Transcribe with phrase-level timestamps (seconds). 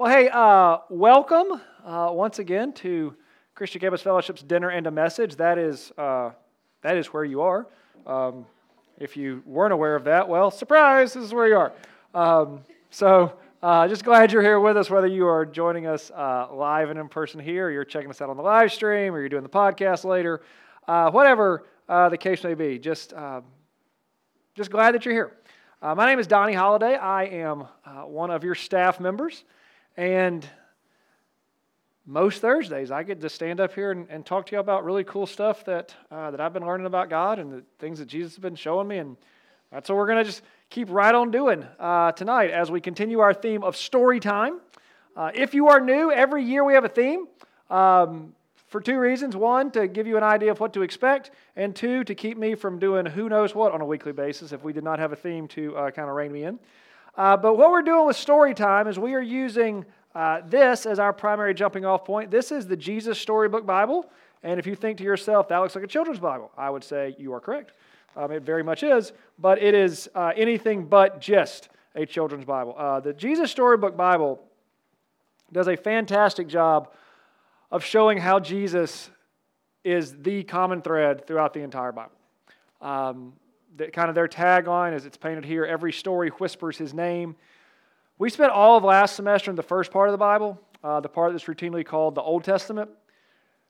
[0.00, 3.14] Well, hey, uh, welcome uh, once again to
[3.54, 5.36] Christian Campus Fellowship's Dinner and a Message.
[5.36, 6.30] That is, uh,
[6.80, 7.66] that is where you are.
[8.06, 8.46] Um,
[8.98, 11.72] if you weren't aware of that, well, surprise, this is where you are.
[12.14, 16.46] Um, so, uh, just glad you're here with us, whether you are joining us uh,
[16.50, 19.20] live and in person here, or you're checking us out on the live stream, or
[19.20, 20.40] you're doing the podcast later.
[20.88, 23.12] Uh, whatever the case may be, just,
[24.54, 25.36] just glad that you're here.
[25.82, 26.96] my name is Donnie Holliday.
[26.96, 27.66] I am
[28.06, 29.44] one of your staff members.
[30.00, 30.48] And
[32.06, 35.04] most Thursdays, I get to stand up here and, and talk to you about really
[35.04, 38.32] cool stuff that, uh, that I've been learning about God and the things that Jesus
[38.32, 38.96] has been showing me.
[38.96, 39.18] And
[39.70, 43.18] that's what we're going to just keep right on doing uh, tonight as we continue
[43.18, 44.60] our theme of story time.
[45.14, 47.26] Uh, if you are new, every year we have a theme
[47.68, 48.34] um,
[48.68, 49.36] for two reasons.
[49.36, 52.54] One, to give you an idea of what to expect, and two, to keep me
[52.54, 55.16] from doing who knows what on a weekly basis if we did not have a
[55.16, 56.58] theme to uh, kind of rein me in.
[57.16, 60.98] Uh, but what we're doing with story time is we are using uh, this as
[60.98, 62.30] our primary jumping off point.
[62.30, 64.06] This is the Jesus Storybook Bible.
[64.42, 67.14] And if you think to yourself, that looks like a children's Bible, I would say
[67.18, 67.72] you are correct.
[68.16, 72.74] Um, it very much is, but it is uh, anything but just a children's Bible.
[72.76, 74.40] Uh, the Jesus Storybook Bible
[75.52, 76.92] does a fantastic job
[77.70, 79.10] of showing how Jesus
[79.84, 82.12] is the common thread throughout the entire Bible.
[82.80, 83.34] Um,
[83.76, 87.36] the, kind of their tagline, as it's painted here, every story whispers his name.
[88.18, 91.08] We spent all of last semester in the first part of the Bible, uh, the
[91.08, 92.90] part that's routinely called the Old Testament,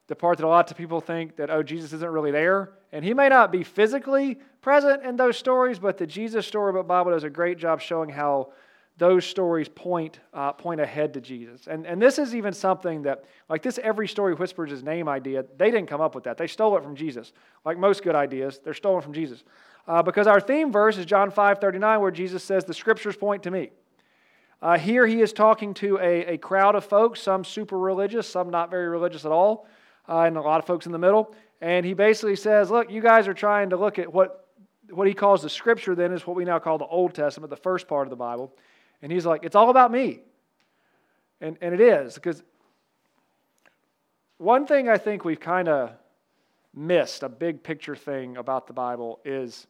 [0.08, 2.72] the part that a lot of people think that, oh, Jesus isn't really there.
[2.92, 7.12] And he may not be physically present in those stories, but the Jesus Storybook Bible
[7.12, 8.52] does a great job showing how
[8.98, 11.66] those stories point, uh, point ahead to Jesus.
[11.66, 15.44] And, and this is even something that, like this every story whispers his name idea,
[15.56, 16.36] they didn't come up with that.
[16.36, 17.32] They stole it from Jesus.
[17.64, 19.42] Like most good ideas, they're stolen from Jesus.
[19.86, 23.42] Uh, because our theme verse is John 5 39, where Jesus says, The scriptures point
[23.44, 23.70] to me.
[24.62, 28.50] Uh, here he is talking to a, a crowd of folks, some super religious, some
[28.50, 29.66] not very religious at all,
[30.08, 31.34] uh, and a lot of folks in the middle.
[31.62, 34.46] And he basically says, Look, you guys are trying to look at what,
[34.90, 37.56] what he calls the scripture, then is what we now call the Old Testament, the
[37.56, 38.54] first part of the Bible.
[39.02, 40.20] And he's like, It's all about me.
[41.40, 42.42] And, and it is, because
[44.36, 45.92] one thing I think we've kind of
[46.74, 49.66] missed, a big picture thing about the Bible, is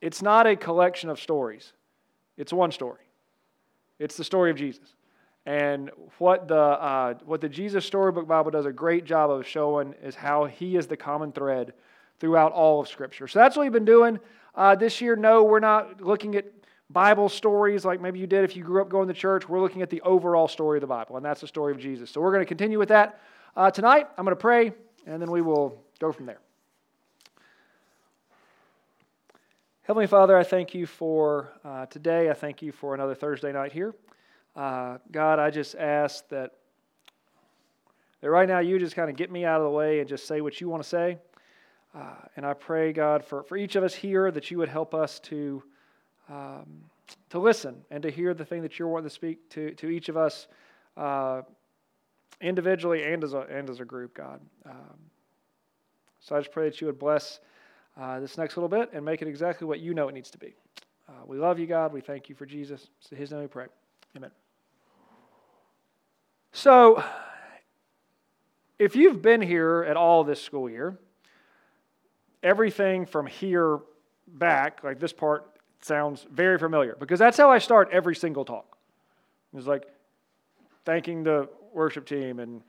[0.00, 1.72] it's not a collection of stories,
[2.36, 3.00] it's one story.
[3.98, 4.94] It's the story of Jesus.
[5.46, 9.94] And what the, uh, what the Jesus Storybook Bible does a great job of showing
[10.02, 11.72] is how he is the common thread
[12.18, 13.28] throughout all of Scripture.
[13.28, 14.18] So that's what we've been doing
[14.54, 15.16] uh, this year.
[15.16, 16.46] No, we're not looking at
[16.90, 19.48] Bible stories like maybe you did if you grew up going to church.
[19.48, 22.10] We're looking at the overall story of the Bible, and that's the story of Jesus.
[22.10, 23.20] So we're going to continue with that
[23.56, 24.08] uh, tonight.
[24.16, 24.72] I'm going to pray,
[25.06, 26.40] and then we will go from there.
[29.82, 32.28] Heavenly Father, I thank you for uh, today.
[32.28, 33.94] I thank you for another Thursday night here.
[34.56, 36.54] Uh, God, I just ask that,
[38.20, 40.26] that right now you just kind of get me out of the way and just
[40.26, 41.18] say what you want to say.
[41.94, 44.96] Uh, and I pray, God, for, for each of us here that you would help
[44.96, 45.62] us to,
[46.28, 46.82] um,
[47.30, 50.08] to listen and to hear the thing that you're wanting to speak to, to each
[50.08, 50.48] of us
[50.96, 51.42] uh,
[52.40, 54.40] individually and as, a, and as a group, God.
[54.66, 55.11] Um,
[56.22, 57.40] so I just pray that you would bless
[58.00, 60.38] uh, this next little bit and make it exactly what you know it needs to
[60.38, 60.54] be.
[61.08, 61.92] Uh, we love you, God.
[61.92, 62.86] We thank you for Jesus.
[63.00, 63.66] So his name we pray.
[64.16, 64.30] Amen.
[66.52, 67.02] So,
[68.78, 70.98] if you've been here at all this school year,
[72.42, 73.80] everything from here
[74.26, 75.48] back, like this part,
[75.80, 78.76] sounds very familiar because that's how I start every single talk.
[79.56, 79.84] It's like
[80.84, 82.62] thanking the worship team and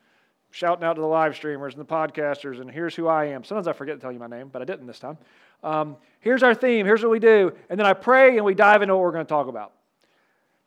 [0.53, 3.43] shouting out to the live streamers and the podcasters, and here's who I am.
[3.43, 5.17] Sometimes I forget to tell you my name, but I didn't this time.
[5.63, 8.83] Um, here's our theme, here's what we do, and then I pray and we dive
[8.83, 9.73] into what we're going to talk about.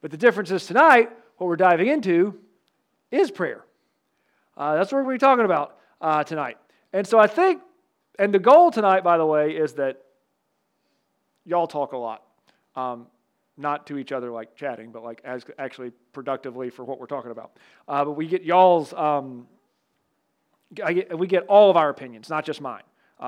[0.00, 2.36] But the difference is tonight, what we're diving into
[3.12, 3.64] is prayer.
[4.56, 6.58] Uh, that's what we're going to be talking about uh, tonight.
[6.92, 7.62] And so I think,
[8.18, 10.02] and the goal tonight, by the way, is that
[11.44, 12.24] y'all talk a lot.
[12.74, 13.06] Um,
[13.56, 17.30] not to each other like chatting, but like as actually productively for what we're talking
[17.30, 17.52] about.
[17.86, 19.46] Uh, but we get y'all's um,
[20.74, 22.82] get, we get all of our opinions, not just mine,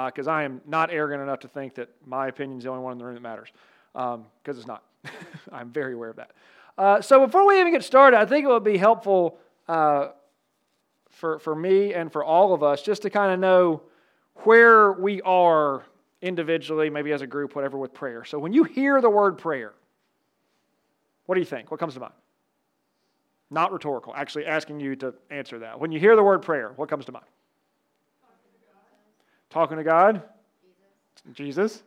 [0.06, 2.82] because uh, I am not arrogant enough to think that my opinion is the only
[2.82, 3.48] one in the room that matters,
[3.92, 4.82] because um, it's not.
[5.52, 6.32] I'm very aware of that.
[6.76, 10.08] Uh, so before we even get started, I think it would be helpful uh,
[11.10, 13.82] for, for me and for all of us just to kind of know
[14.44, 15.84] where we are
[16.22, 18.24] individually, maybe as a group, whatever, with prayer.
[18.24, 19.72] So when you hear the word prayer,
[21.26, 21.70] what do you think?
[21.70, 22.12] What comes to mind?
[23.50, 25.80] Not rhetorical, actually asking you to answer that.
[25.80, 27.24] When you hear the word prayer, what comes to mind?
[29.50, 30.22] Talking to God?
[31.34, 31.72] Jesus?
[31.72, 31.82] Jesus?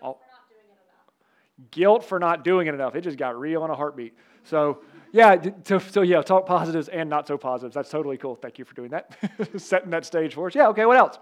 [0.00, 1.70] Guilt, for not doing it enough.
[1.70, 2.94] Guilt for not doing it enough.
[2.94, 4.14] It just got real in a heartbeat.
[4.44, 4.82] So,
[5.12, 7.74] yeah, so, so yeah, talk positives and not so positives.
[7.74, 8.34] That's totally cool.
[8.34, 9.16] Thank you for doing that,
[9.56, 10.54] setting that stage for us.
[10.54, 11.18] Yeah, okay, what else?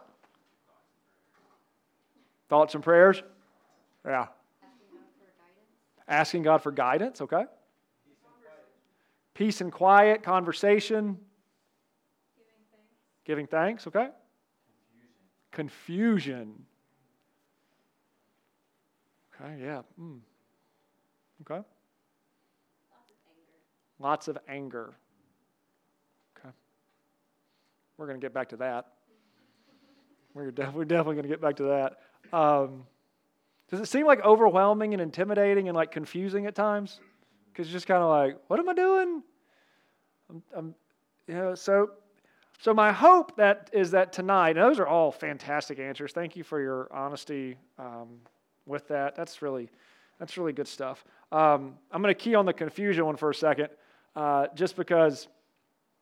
[2.49, 3.23] Thoughts and prayers?
[4.05, 4.27] Yeah.
[6.07, 7.45] Asking God for guidance, okay?
[9.35, 11.19] Peace and quiet, conversation.
[13.25, 14.09] Giving thanks, okay?
[15.51, 16.65] Confusion.
[19.35, 19.83] Okay, yeah.
[20.01, 20.21] Mm.
[21.43, 21.65] Okay.
[23.99, 24.95] Lots of anger.
[26.39, 26.51] Okay.
[27.97, 28.87] We're going to get back to that.
[30.35, 32.37] We're definitely going to get back to that.
[32.37, 32.85] Um,
[33.71, 37.01] does it seem like overwhelming and intimidating and like confusing at times?
[37.55, 39.23] Because just kind of like, what am I doing?
[40.29, 40.75] I'm, I'm,
[41.29, 41.91] you know, so,
[42.59, 46.13] so my hope that is that tonight, those are all fantastic answers.
[46.13, 48.09] Thank you for your honesty um,
[48.67, 49.15] with that.
[49.15, 49.71] That's really,
[50.19, 51.05] that's really good stuff.
[51.31, 53.69] Um, I'm going to key on the confusion one for a second,
[54.17, 55.29] uh, just because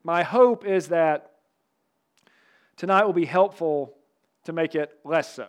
[0.04, 1.32] my hope is that
[2.78, 3.92] tonight will be helpful
[4.44, 5.48] to make it less so,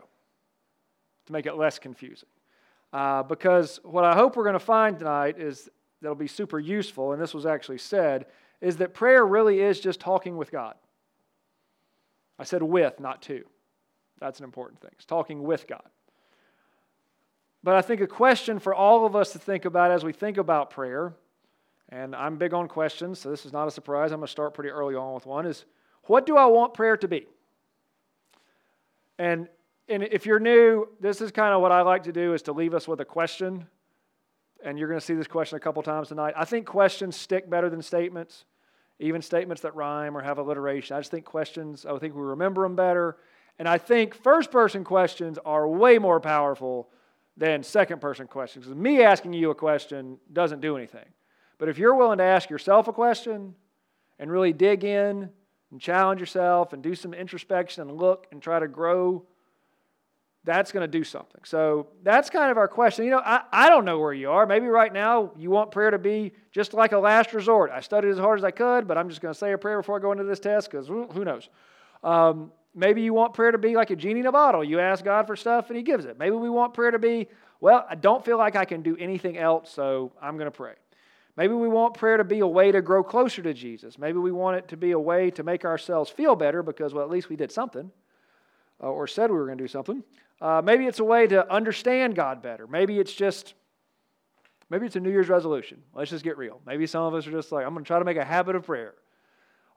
[1.28, 2.28] to make it less confusing.
[2.92, 5.70] Uh, because what I hope we're going to find tonight is
[6.04, 8.28] that'll be super useful, and this was actually said,
[8.62, 10.76] is that prayer really is just talking with God.
[12.38, 13.44] I said with, not to.
[14.20, 14.92] That's an important thing.
[14.94, 15.84] It's talking with God.
[17.64, 20.38] But I think a question for all of us to think about as we think
[20.38, 21.14] about prayer,
[21.90, 24.12] and I'm big on questions, so this is not a surprise.
[24.12, 25.66] I'm going to start pretty early on with one, is
[26.04, 27.28] what do I want prayer to be?
[29.18, 29.48] And,
[29.88, 32.52] and if you're new, this is kind of what I like to do is to
[32.52, 33.68] leave us with a question.
[34.64, 36.34] And you're going to see this question a couple times tonight.
[36.38, 38.46] I think questions stick better than statements,
[39.00, 40.96] even statements that rhyme or have alliteration.
[40.96, 43.18] I just think questions, I think we remember them better.
[43.60, 46.90] And I think first person questions are way more powerful
[47.36, 48.66] than second person questions.
[48.66, 51.06] Because me asking you a question doesn't do anything.
[51.58, 53.56] But if you're willing to ask yourself a question
[54.20, 55.30] and really dig in
[55.72, 59.26] and challenge yourself and do some introspection and look and try to grow,
[60.46, 61.42] that's going to do something.
[61.46, 63.06] So that's kind of our question.
[63.06, 64.46] You know, I, I don't know where you are.
[64.46, 67.72] Maybe right now you want prayer to be just like a last resort.
[67.72, 69.80] I studied as hard as I could, but I'm just going to say a prayer
[69.80, 71.50] before I go into this test because who knows.
[72.04, 74.64] Um, Maybe you want prayer to be like a genie in a bottle.
[74.64, 76.18] You ask God for stuff and He gives it.
[76.18, 77.28] Maybe we want prayer to be,
[77.62, 80.74] well, I don't feel like I can do anything else, so I'm going to pray.
[81.38, 83.98] Maybe we want prayer to be a way to grow closer to Jesus.
[83.98, 87.04] Maybe we want it to be a way to make ourselves feel better because, well,
[87.04, 87.92] at least we did something
[88.82, 90.04] uh, or said we were going to do something.
[90.44, 92.68] Uh, maybe it's a way to understand God better.
[92.68, 93.54] Maybe it's just,
[94.70, 95.82] maybe it's a New Year's resolution.
[95.96, 96.60] Let's just get real.
[96.66, 98.58] Maybe some of us are just like, I'm going to try to make a habit
[98.58, 98.94] of prayer.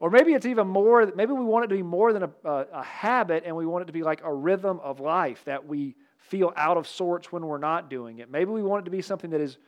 [0.00, 2.66] Or maybe it's even more, maybe we want it to be more than a, a,
[2.72, 5.94] a, habit and we want it to be like a rhythm of life that we
[6.18, 8.28] feel out of sorts when we're not doing it.
[8.28, 9.58] Maybe we want it to be something that is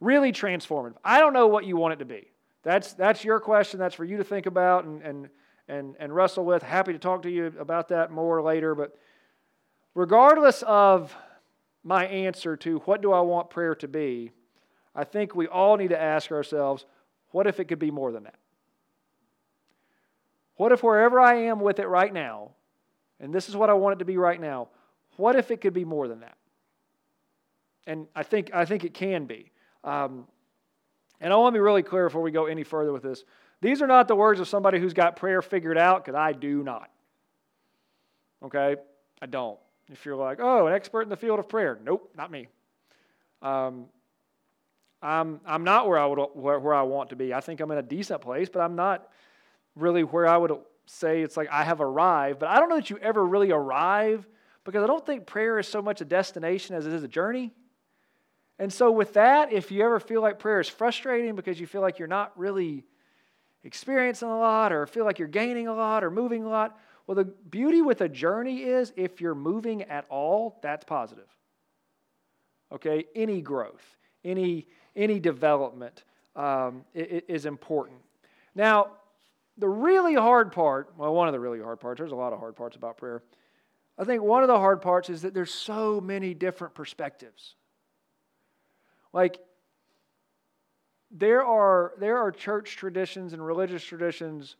[0.00, 0.96] really transformative.
[1.04, 2.32] I don't know what you want it to be.
[2.64, 3.78] That's, that's your question.
[3.78, 5.28] That's for you to think about and, and,
[5.68, 6.64] and, and wrestle with.
[6.64, 8.74] Happy to talk to you about that more later.
[8.74, 8.98] But
[9.98, 11.12] regardless of
[11.82, 14.30] my answer to what do I want prayer to be,
[14.94, 16.86] I think we all need to ask ourselves
[17.32, 18.36] what if it could be more than that?
[20.54, 22.50] What if wherever I am with it right now,
[23.18, 24.68] and this is what I want it to be right now,
[25.16, 26.36] what if it could be more than that?
[27.84, 29.50] And I think, I think it can be.
[29.82, 30.28] Um,
[31.20, 33.24] and I want to be really clear before we go any further with this.
[33.60, 36.62] These are not the words of somebody who's got prayer figured out, because I do
[36.62, 36.88] not.
[38.44, 38.76] Okay?
[39.20, 39.58] I don't.
[39.90, 42.48] If you're like, oh, an expert in the field of prayer, nope, not me.
[43.40, 43.86] Um,
[45.00, 47.32] I'm, I'm not where I, would, where, where I want to be.
[47.32, 49.08] I think I'm in a decent place, but I'm not
[49.76, 50.52] really where I would
[50.86, 54.26] say it's like I have arrived, but I don't know that you ever really arrive
[54.64, 57.52] because I don't think prayer is so much a destination as it is a journey.
[58.58, 61.80] And so, with that, if you ever feel like prayer is frustrating because you feel
[61.80, 62.84] like you're not really
[63.62, 66.76] experiencing a lot or feel like you're gaining a lot or moving a lot,
[67.08, 71.26] well, the beauty with a journey is if you're moving at all, that's positive.
[72.70, 73.06] Okay?
[73.16, 73.96] Any growth,
[74.26, 76.04] any, any development
[76.36, 78.00] um, is important.
[78.54, 78.88] Now,
[79.56, 82.40] the really hard part, well, one of the really hard parts, there's a lot of
[82.40, 83.22] hard parts about prayer.
[83.96, 87.54] I think one of the hard parts is that there's so many different perspectives.
[89.14, 89.38] Like,
[91.10, 94.56] there are, there are church traditions and religious traditions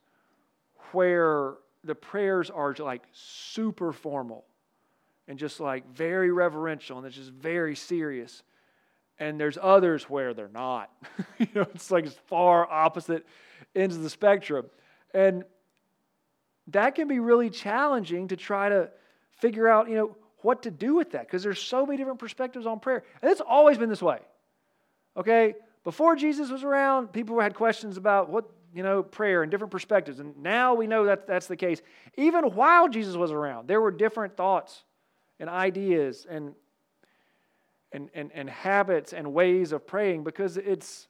[0.93, 1.57] where
[1.89, 4.45] the prayers are like super formal
[5.27, 8.43] and just like very reverential and it's just very serious.
[9.19, 10.91] And there's others where they're not.
[11.39, 13.27] you know, it's like far opposite
[13.75, 14.67] ends of the spectrum.
[15.13, 15.45] And
[16.69, 18.91] that can be really challenging to try to
[19.39, 22.67] figure out, you know, what to do with that because there's so many different perspectives
[22.67, 23.03] on prayer.
[23.23, 24.21] And it's always been this way.
[25.17, 25.55] Okay?
[25.85, 30.21] Before Jesus was around, people had questions about what, you know, prayer and different perspectives.
[30.21, 31.81] And now we know that that's the case.
[32.17, 34.85] Even while Jesus was around, there were different thoughts
[35.41, 36.55] and ideas and,
[37.93, 41.09] and, and, and habits and ways of praying because it's,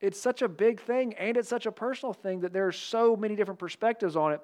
[0.00, 3.14] it's such a big thing and it's such a personal thing that there are so
[3.14, 4.40] many different perspectives on it.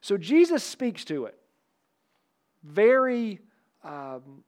[0.00, 1.38] So Jesus speaks to it
[2.62, 3.40] very,
[3.82, 4.44] um,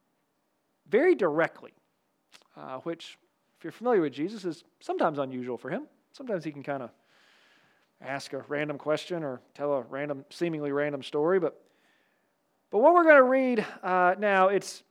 [0.89, 1.73] very directly,
[2.55, 3.17] uh, which,
[3.57, 5.87] if you're familiar with Jesus, is sometimes unusual for him.
[6.11, 6.91] Sometimes he can kind of
[8.03, 11.39] ask a random question or tell a random, seemingly random story.
[11.39, 11.61] But,
[12.71, 14.83] but what we're going to read uh, now, it's,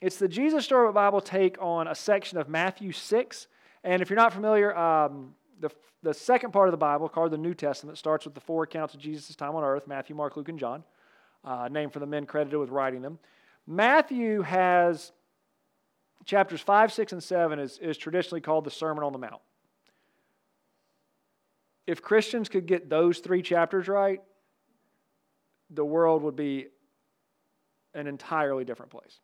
[0.00, 3.46] it's the Jesus Story Bible take on a section of Matthew 6.
[3.84, 5.70] And if you're not familiar, um, the,
[6.02, 8.94] the second part of the Bible, called the New Testament, starts with the four accounts
[8.94, 10.82] of Jesus' time on earth Matthew, Mark, Luke, and John,
[11.44, 13.18] uh, named for the men credited with writing them.
[13.66, 15.12] Matthew has
[16.24, 19.40] chapters 5, 6, and 7 is, is traditionally called the Sermon on the Mount.
[21.86, 24.20] If Christians could get those three chapters right,
[25.70, 26.66] the world would be
[27.94, 29.20] an entirely different place.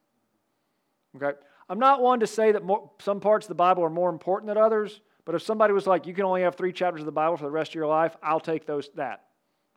[1.17, 1.39] Okay?
[1.69, 4.49] I'm not one to say that more, some parts of the Bible are more important
[4.49, 7.13] than others, but if somebody was like, you can only have three chapters of the
[7.13, 9.25] Bible for the rest of your life, I'll take those that.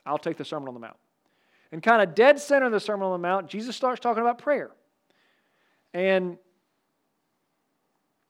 [0.06, 0.98] I'll take the Sermon on the Mount.
[1.72, 4.38] And kind of dead center of the Sermon on the Mount, Jesus starts talking about
[4.38, 4.72] prayer.
[5.94, 6.38] And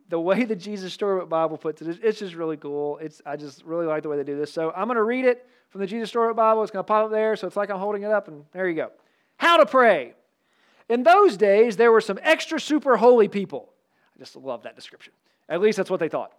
[0.09, 2.97] the way the Jesus Story Bible puts it, it's just really cool.
[2.97, 4.51] It's, I just really like the way they do this.
[4.51, 6.61] So I'm going to read it from the Jesus Story Bible.
[6.63, 8.67] It's going to pop up there, so it's like I'm holding it up, and there
[8.69, 8.91] you go.
[9.37, 10.13] How to pray.
[10.87, 13.73] In those days, there were some extra super holy people.
[14.15, 15.13] I just love that description.
[15.49, 16.31] At least that's what they thought.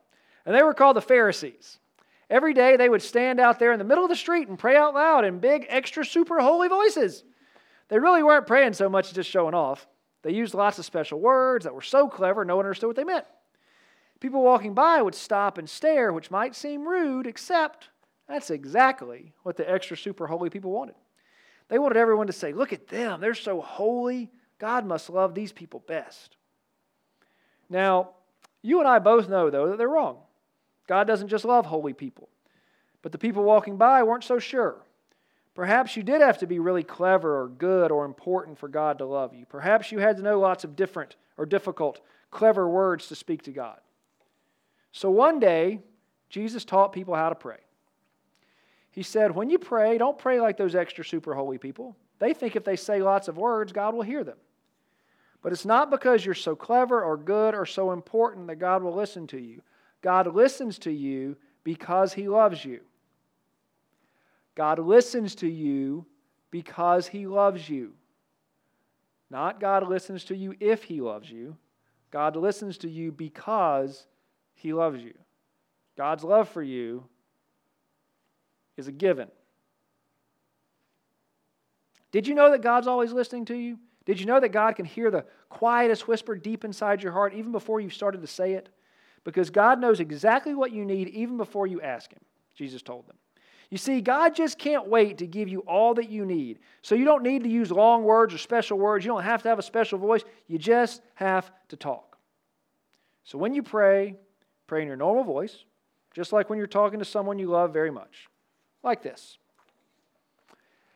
[0.45, 1.79] And they were called the Pharisees.
[2.31, 4.77] Every day they would stand out there in the middle of the street and pray
[4.77, 7.25] out loud in big, extra super holy voices.
[7.89, 9.87] They really weren't praying so much just showing off.
[10.23, 13.05] They used lots of special words that were so clever no one understood what they
[13.05, 13.27] meant.
[14.21, 17.91] People walking by would stop and stare, which might seem rude, except
[18.29, 20.95] that's exactly what the extra super holy people wanted.
[21.69, 24.31] They wanted everyone to say, Look at them, they're so holy.
[24.59, 26.37] God must love these people best.
[27.69, 28.11] Now,
[28.63, 30.19] you and I both know, though, that they're wrong.
[30.87, 32.29] God doesn't just love holy people.
[33.03, 34.77] But the people walking by weren't so sure.
[35.55, 39.05] Perhaps you did have to be really clever or good or important for God to
[39.05, 39.47] love you.
[39.47, 43.53] Perhaps you had to know lots of different or difficult, clever words to speak to
[43.53, 43.79] God.
[44.97, 45.81] So one day,
[46.31, 47.59] Jesus taught people how to pray.
[48.91, 51.95] He said, When you pray, don't pray like those extra super holy people.
[52.19, 54.39] They think if they say lots of words, God will hear them.
[55.43, 58.95] But it's not because you're so clever or good or so important that God will
[58.95, 59.61] listen to you.
[60.01, 62.81] God listens to you because He loves you.
[64.55, 66.07] God listens to you
[66.51, 67.93] because He loves you.
[69.29, 71.59] Not God listens to you if He loves you.
[72.11, 74.07] God listens to you because
[74.57, 75.15] he loves you.
[75.97, 77.05] God's love for you
[78.77, 79.29] is a given.
[82.11, 83.79] Did you know that God's always listening to you?
[84.05, 87.53] Did you know that God can hear the quietest whisper deep inside your heart even
[87.53, 88.69] before you've started to say it?
[89.25, 92.21] Because God knows exactly what you need even before you ask Him,
[92.55, 93.17] Jesus told them.
[93.71, 96.61] You see, God just can't wait to give you all that you need.
[96.83, 99.05] So you don't need to use long words or special words.
[99.05, 100.23] You don't have to have a special voice.
[100.47, 102.17] You just have to talk.
[103.25, 104.15] So when you pray,
[104.67, 105.65] Pray in your normal voice,
[106.15, 108.29] just like when you're talking to someone you love very much.
[108.83, 109.39] Like this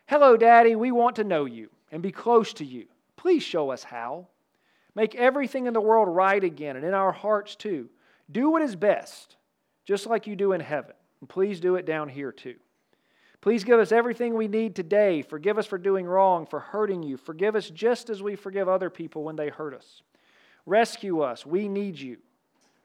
[0.07, 2.87] Hello, Daddy, we want to know you and be close to you.
[3.17, 4.27] Please show us how.
[4.95, 7.89] Make everything in the world right again and in our hearts too.
[8.31, 9.37] Do what is best,
[9.85, 10.95] just like you do in heaven.
[11.21, 12.57] And please do it down here too.
[13.41, 15.23] Please give us everything we need today.
[15.23, 17.17] Forgive us for doing wrong, for hurting you.
[17.17, 20.03] Forgive us just as we forgive other people when they hurt us.
[20.67, 21.47] Rescue us.
[21.47, 22.19] We need you.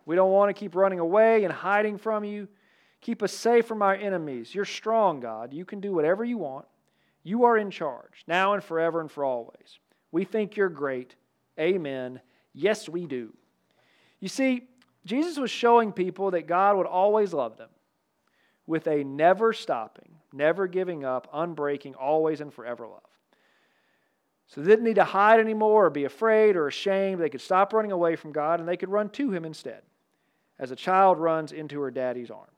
[0.05, 2.47] We don't want to keep running away and hiding from you.
[3.01, 4.53] Keep us safe from our enemies.
[4.53, 5.53] You're strong, God.
[5.53, 6.65] You can do whatever you want.
[7.23, 9.79] You are in charge, now and forever and for always.
[10.11, 11.15] We think you're great.
[11.59, 12.21] Amen.
[12.53, 13.33] Yes, we do.
[14.19, 14.67] You see,
[15.05, 17.69] Jesus was showing people that God would always love them
[18.67, 23.01] with a never stopping, never giving up, unbreaking, always and forever love.
[24.47, 27.19] So they didn't need to hide anymore or be afraid or ashamed.
[27.19, 29.81] They could stop running away from God and they could run to Him instead
[30.59, 32.49] as a child runs into her daddy's arms.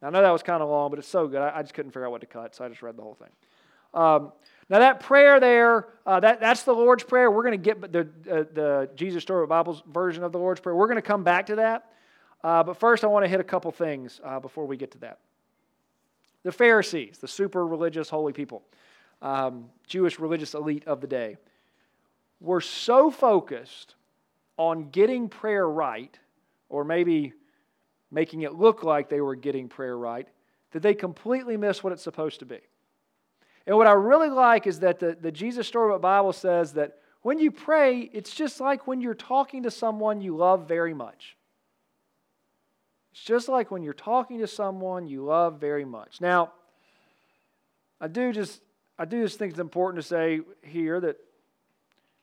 [0.00, 1.40] Now, I know that was kind of long, but it's so good.
[1.40, 3.14] I, I, just couldn't figure out what to cut, so I just read the whole
[3.14, 3.28] thing.
[3.94, 4.32] Um,
[4.68, 7.30] now, that prayer there, uh, that, that's the Lord's Prayer.
[7.30, 10.74] We're going to get the, uh, the Jesus Story Bible's version of the Lord's Prayer.
[10.74, 11.92] We're going to come back to that.
[12.42, 14.98] Uh, but first, I want to hit a couple things uh, before we get to
[14.98, 15.18] that.
[16.42, 18.62] The Pharisees, the super religious, holy people,
[19.20, 21.36] um, Jewish religious elite of the day,
[22.40, 23.94] were so focused
[24.56, 26.18] on getting prayer right
[26.68, 27.32] or maybe
[28.10, 30.28] making it look like they were getting prayer right,
[30.72, 32.60] that they completely miss what it's supposed to be.
[33.66, 37.38] And what I really like is that the, the Jesus Storybook Bible says that when
[37.38, 41.36] you pray, it's just like when you're talking to someone you love very much.
[43.12, 46.20] It's just like when you're talking to someone you love very much.
[46.20, 46.52] Now,
[48.00, 48.60] I do just
[48.98, 51.16] I do just think it's important to say here that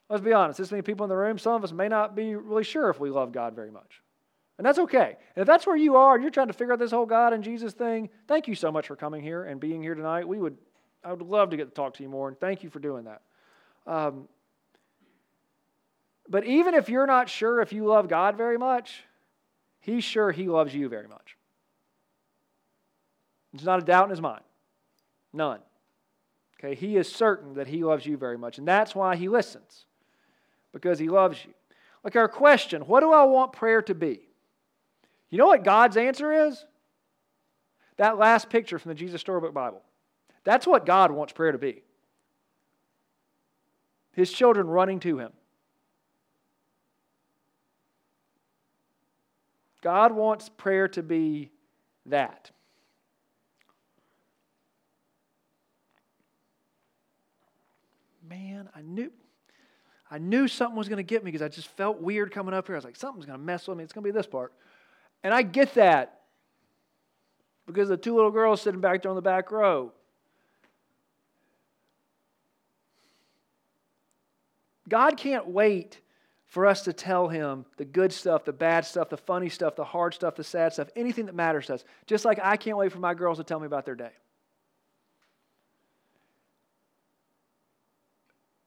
[0.10, 2.36] let's be honest, this many people in the room, some of us may not be
[2.36, 4.02] really sure if we love God very much.
[4.58, 5.16] And that's okay.
[5.36, 7.32] And if that's where you are and you're trying to figure out this whole God
[7.32, 10.28] and Jesus thing, thank you so much for coming here and being here tonight.
[10.28, 10.58] We would
[11.04, 13.06] I would love to get to talk to you more, and thank you for doing
[13.06, 13.22] that.
[13.88, 14.28] Um,
[16.28, 19.04] but even if you're not sure if you love God very much,
[19.80, 21.38] He's sure He loves you very much.
[23.54, 24.44] There's not a doubt in His mind.
[25.34, 25.60] None.
[26.60, 29.86] Okay, He is certain that He loves you very much, and that's why He listens,
[30.74, 31.54] because He loves you.
[32.04, 34.22] Like our question, what do I want prayer to be?
[35.30, 36.66] You know what God's answer is?
[37.98, 39.82] That last picture from the Jesus Storybook Bible.
[40.44, 41.84] That's what God wants prayer to be.
[44.14, 45.32] His children running to Him.
[49.82, 51.52] God wants prayer to be
[52.06, 52.52] that.
[58.28, 59.12] Man, I knew
[60.12, 62.66] I knew something was going to get me because I just felt weird coming up
[62.66, 62.76] here.
[62.76, 63.84] I was like, something's going to mess with me.
[63.84, 64.54] It's going to be this part.
[65.24, 66.22] And I get that
[67.68, 69.92] because the two little girls sitting back there on the back row.
[74.88, 76.00] God can't wait
[76.48, 79.84] for us to tell him the good stuff, the bad stuff, the funny stuff, the
[79.84, 81.84] hard stuff, the sad stuff, anything that matters to us.
[82.08, 84.12] Just like I can't wait for my girls to tell me about their day.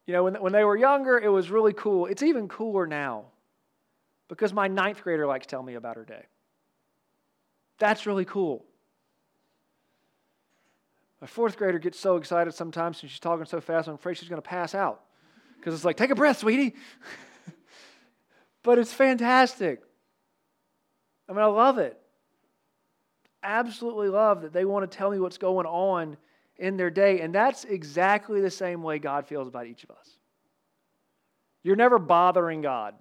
[0.06, 2.06] You know, when, when they were younger, it was really cool.
[2.06, 3.26] It's even cooler now
[4.28, 6.24] because my ninth grader likes to tell me about her day.
[7.78, 8.64] That's really cool.
[11.20, 14.28] My fourth grader gets so excited sometimes and she's talking so fast, I'm afraid she's
[14.28, 15.02] going to pass out
[15.56, 16.74] because it's like, take a breath, sweetie.
[18.64, 19.82] but it's fantastic.
[21.28, 21.96] I mean, I love it.
[23.44, 26.16] Absolutely love that they want to tell me what's going on
[26.56, 27.20] in their day.
[27.20, 30.08] And that's exactly the same way God feels about each of us.
[31.62, 32.94] You're never bothering God.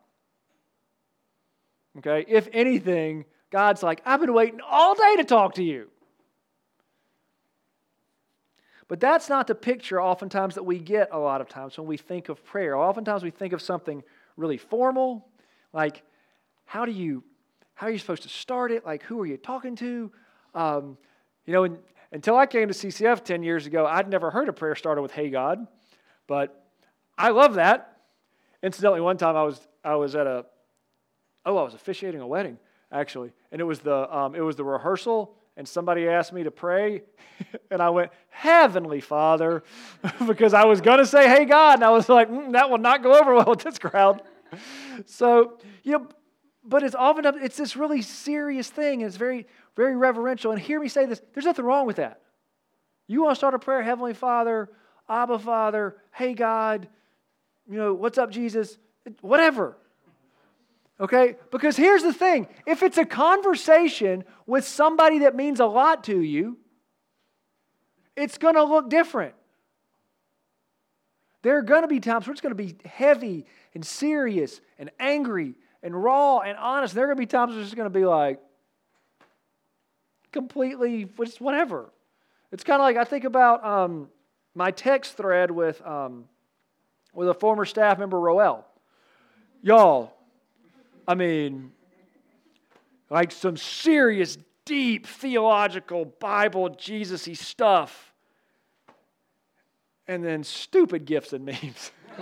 [1.97, 2.25] Okay?
[2.27, 5.89] If anything, God's like, I've been waiting all day to talk to you.
[8.87, 11.95] But that's not the picture, oftentimes, that we get a lot of times when we
[11.97, 12.75] think of prayer.
[12.75, 14.03] Oftentimes, we think of something
[14.35, 15.27] really formal,
[15.73, 16.03] like
[16.65, 17.23] how do you
[17.73, 18.85] how are you supposed to start it?
[18.85, 20.11] Like who are you talking to?
[20.53, 20.97] Um,
[21.45, 21.77] you know, and,
[22.11, 25.11] until I came to CCF ten years ago, I'd never heard a prayer started with
[25.11, 25.67] "Hey God,"
[26.27, 26.65] but
[27.17, 27.97] I love that.
[28.63, 30.45] Incidentally, one time I was I was at a
[31.45, 32.57] oh I was officiating a wedding
[32.91, 36.51] actually, and it was the um, it was the rehearsal and somebody asked me to
[36.51, 37.03] pray,
[37.71, 39.63] and I went, Heavenly Father,
[40.25, 42.77] because I was going to say, Hey God, and I was like, mm, That will
[42.77, 44.21] not go over well with this crowd.
[45.05, 46.07] so, you know,
[46.63, 50.51] but it's often, it's this really serious thing, and it's very, very reverential.
[50.51, 52.21] And hear me say this there's nothing wrong with that.
[53.07, 54.69] You want to start a prayer, Heavenly Father,
[55.09, 56.87] Abba Father, Hey God,
[57.69, 58.77] you know, what's up, Jesus,
[59.21, 59.77] whatever.
[60.99, 61.35] Okay?
[61.51, 66.19] Because here's the thing if it's a conversation with somebody that means a lot to
[66.21, 66.57] you,
[68.15, 69.33] it's going to look different.
[71.41, 74.91] There are going to be times where it's going to be heavy and serious and
[74.99, 76.93] angry and raw and honest.
[76.93, 78.39] There are going to be times where it's going to be like
[80.31, 81.91] completely just whatever.
[82.51, 84.09] It's kind of like I think about um,
[84.55, 86.25] my text thread with, um,
[87.13, 88.65] with a former staff member, Roel.
[89.61, 90.13] Y'all,
[91.07, 91.71] I mean,
[93.09, 98.13] like some serious, deep theological, Bible, Jesus y stuff.
[100.07, 101.91] And then stupid gifts and memes.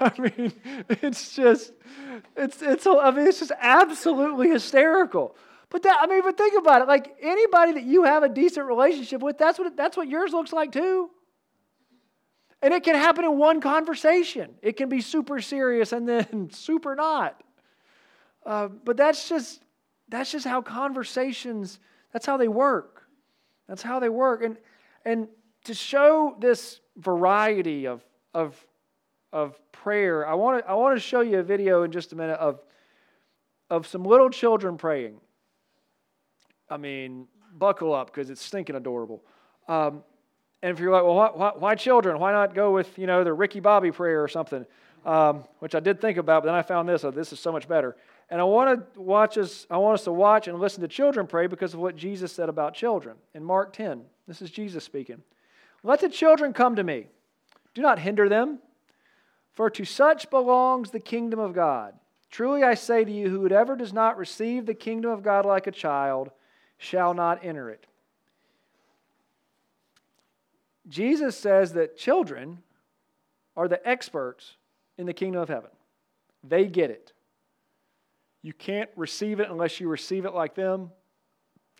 [0.00, 0.52] I mean,
[1.02, 1.72] it's just,
[2.36, 5.36] it's, it's, I mean, it's just absolutely hysterical.
[5.70, 6.88] But that, I mean, but think about it.
[6.88, 10.52] Like anybody that you have a decent relationship with, that's what, that's what yours looks
[10.52, 11.10] like too.
[12.62, 14.54] And it can happen in one conversation.
[14.62, 17.42] It can be super serious and then super not.
[18.44, 19.62] Uh, but that's just
[20.08, 21.80] that's just how conversations.
[22.12, 23.02] That's how they work.
[23.68, 24.42] That's how they work.
[24.42, 24.56] And
[25.04, 25.28] and
[25.64, 28.56] to show this variety of of
[29.32, 32.16] of prayer, I want to I want to show you a video in just a
[32.16, 32.60] minute of
[33.68, 35.20] of some little children praying.
[36.68, 37.26] I mean,
[37.58, 39.22] buckle up because it's stinking adorable.
[39.68, 40.02] Um,
[40.62, 42.18] and if you're like, well, why, why, why, children?
[42.18, 44.66] Why not go with, you know, the Ricky Bobby prayer or something?
[45.04, 47.04] Um, which I did think about, but then I found this.
[47.04, 47.96] Oh, this is so much better.
[48.28, 51.28] And I want to watch us, I want us to watch and listen to children
[51.28, 53.16] pray because of what Jesus said about children.
[53.34, 55.22] In Mark 10, this is Jesus speaking.
[55.84, 57.06] Let the children come to me.
[57.74, 58.58] Do not hinder them,
[59.52, 61.94] for to such belongs the kingdom of God.
[62.30, 65.72] Truly I say to you, whoever does not receive the kingdom of God like a
[65.72, 66.30] child
[66.78, 67.86] shall not enter it.
[70.88, 72.58] Jesus says that children
[73.56, 74.56] are the experts
[74.98, 75.70] in the kingdom of heaven.
[76.44, 77.12] They get it.
[78.42, 80.90] You can't receive it unless you receive it like them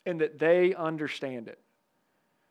[0.04, 1.61] and that they understand it.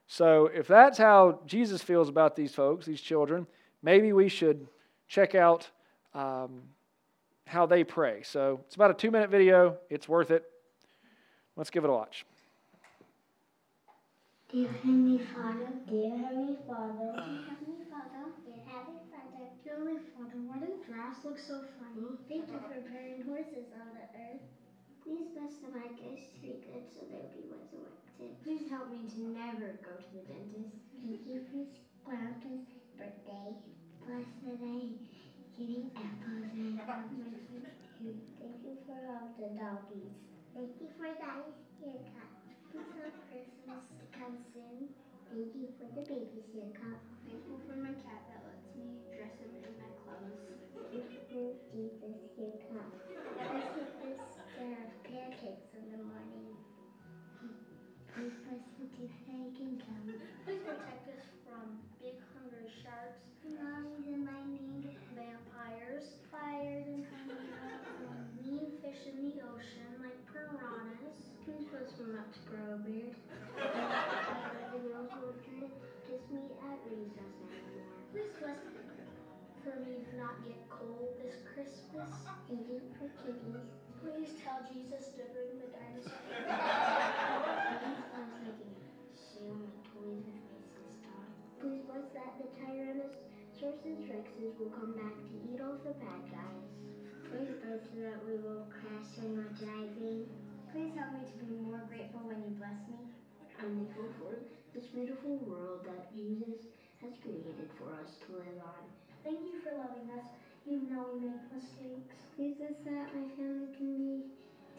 [0.08, 3.48] So, if that's how Jesus feels about these folks, these children,
[3.82, 4.68] maybe we should
[5.08, 5.68] check out
[6.14, 6.62] um,
[7.48, 8.22] how they pray.
[8.22, 9.78] So, it's about a two minute video.
[9.90, 10.46] It's worth it.
[11.56, 12.26] Let's give it a watch.
[14.56, 20.64] Dear Heavenly Father, Dear Heavenly Father, dear Heavenly Father, dear Heavenly Father, Heavenly Father, why
[20.64, 22.16] do grass look so funny?
[22.32, 24.48] thank you for preparing horses on the earth.
[25.04, 28.32] Please bless the micas to be good so they'll be resurrected.
[28.48, 30.80] Please help me to never go to the dentist.
[31.04, 31.68] Thank you for
[32.08, 32.64] Grandpa's
[32.96, 33.60] birthday.
[34.08, 34.96] Bless the day,
[35.60, 37.28] getting apples and have my
[38.00, 38.24] food.
[38.40, 40.16] Thank you for all the doggies.
[40.56, 42.32] Thank you for Daddy's haircut.
[42.72, 44.88] Please help Christmas soon.
[45.28, 47.04] Thank you for the baby's haircut.
[47.28, 50.40] Thankful for my cat that lets me dress him in my clothes.
[50.88, 51.44] Thank you for
[51.76, 52.96] Jesus' haircut.
[52.96, 56.56] Please help us to have pancakes in the morning.
[58.16, 60.08] Please him to say can come.
[60.48, 68.32] Please protect us from big hungry sharks, Tsunamis and lightning, vampires, fires and tornadoes.
[68.40, 71.20] mean fish in the ocean like piranhas.
[71.44, 73.12] Please put swim up to grow a beard.
[76.96, 77.92] Recess anymore.
[78.12, 78.64] Please bless
[79.66, 82.14] for me to not get cold this Christmas.
[82.48, 83.66] Thank you for kitties.
[84.00, 86.14] Please tell Jesus to bring the dinosaurs.
[87.82, 88.72] Please bless I can
[89.18, 91.18] share my toys with my sister.
[91.60, 96.70] Please bless that the Tyrannosaurus Rexes will come back to eat all the bad guys.
[97.26, 100.30] Please bless that we will crash so much driving.
[100.72, 103.10] Please help me to be more grateful when you bless me.
[103.58, 104.38] I'm thankful for
[104.78, 108.84] this beautiful world that Jesus has created for us to live on.
[109.24, 110.28] Thank you for loving us.
[110.66, 112.26] You know we make mistakes.
[112.36, 114.30] Please that my family can be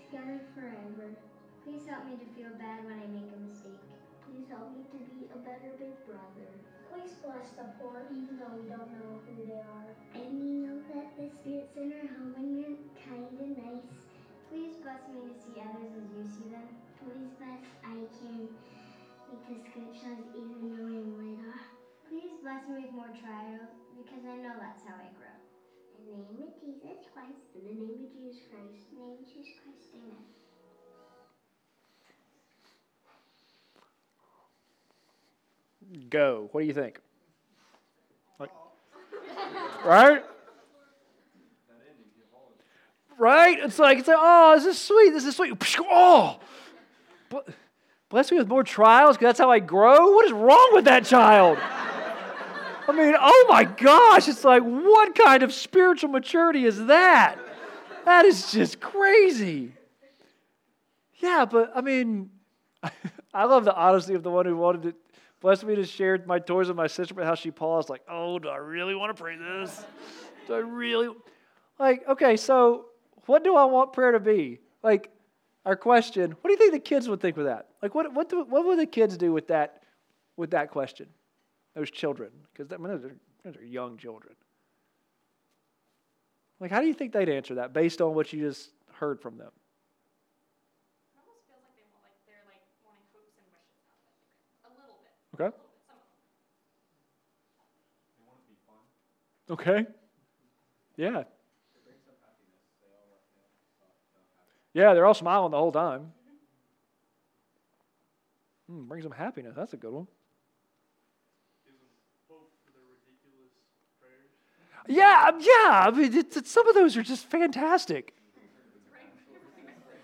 [0.02, 1.14] together forever.
[1.62, 3.82] Please help me to feel bad when I make a mistake.
[4.26, 6.50] Please help me to be a better big brother.
[6.90, 9.90] Please bless the poor even though we don't know who they are.
[10.14, 13.90] And we know that the spirit's in our home and you're kind and nice.
[14.50, 16.70] Please bless me to see others as you see them.
[17.02, 18.50] Please bless I can
[23.06, 25.26] more trials because I know that's how I grow.
[25.98, 29.18] In the name of Jesus Christ, in the name of Jesus Christ, in the name
[29.20, 30.24] of Jesus Christ, amen.
[36.10, 36.48] Go.
[36.50, 36.98] What do you think?
[38.40, 38.50] Like,
[39.84, 40.24] right?
[43.18, 43.58] Right?
[43.60, 45.10] It's like, it's like, oh, this is sweet.
[45.10, 45.52] This is sweet.
[45.80, 46.40] Oh,
[48.08, 50.10] bless me with more trials because that's how I grow.
[50.10, 51.58] What is wrong with that child?
[52.88, 57.36] I mean, oh my gosh, it's like, what kind of spiritual maturity is that?
[58.04, 59.72] That is just crazy.
[61.16, 62.30] Yeah, but I mean,
[63.34, 64.94] I love the honesty of the one who wanted to
[65.40, 68.38] bless me to share my toys with my sister, but how she paused, like, oh,
[68.38, 69.84] do I really want to pray this?
[70.46, 71.08] Do I really?
[71.78, 72.86] Like, okay, so
[73.26, 74.60] what do I want prayer to be?
[74.82, 75.10] Like,
[75.64, 77.68] our question, what do you think the kids would think with that?
[77.82, 79.82] Like, what, what, do, what would the kids do with that,
[80.36, 81.08] with that question?
[81.76, 84.34] Those children, because I mean, those, are, those are young children.
[86.58, 89.36] Like, how do you think they'd answer that based on what you just heard from
[89.36, 89.50] them?
[91.12, 94.08] It almost feels like they want, like they're like wanting hopes and wishes out of
[94.08, 94.24] it.
[94.64, 95.12] A little bit.
[95.34, 95.44] Okay.
[95.44, 95.60] A
[98.24, 98.56] little bit.
[98.64, 98.88] Some of
[99.46, 99.84] them.
[99.84, 99.84] Okay.
[100.96, 101.24] Yeah.
[104.72, 106.12] Yeah, they're all smiling the whole time.
[108.72, 109.52] Mm, brings them happiness.
[109.54, 110.06] That's a good one.
[114.88, 115.84] Yeah, um, yeah.
[115.86, 118.14] I mean, it's, it's, some of those are just fantastic.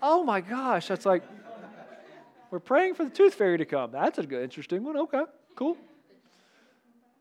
[0.01, 1.23] Oh my gosh, that's like
[2.51, 3.91] we're praying for the tooth fairy to come.
[3.91, 4.97] That's a good, interesting one.
[4.97, 5.23] Okay,
[5.55, 5.77] cool.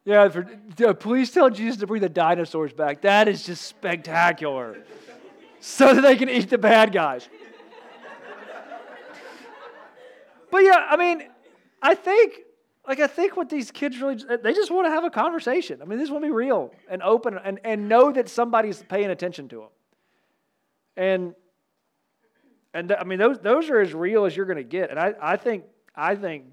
[0.04, 3.02] Yeah, for, yeah, please tell Jesus to bring the dinosaurs back.
[3.02, 4.82] That is just spectacular.
[5.60, 7.28] So that they can eat the bad guys.
[10.50, 11.22] But yeah, I mean,
[11.80, 12.40] I think,
[12.86, 15.80] like, I think what these kids really, they just want to have a conversation.
[15.80, 19.48] I mean, want to be real and open and, and know that somebody's paying attention
[19.50, 19.68] to them.
[20.96, 21.34] And
[22.74, 24.90] And th- I mean, those, those are as real as you're going to get.
[24.90, 25.64] And I, I think,
[25.94, 26.44] I think,